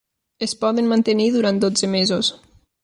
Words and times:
Es 0.45 0.55
poden 0.63 0.89
mantenir 0.93 1.29
durant 1.37 1.63
dotze 1.67 1.93
mesos. 1.99 2.33